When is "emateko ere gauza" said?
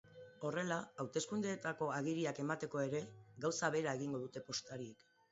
2.43-3.69